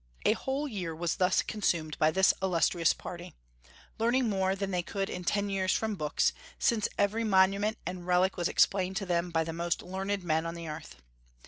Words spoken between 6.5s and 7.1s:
since